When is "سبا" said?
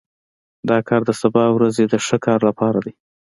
1.21-1.43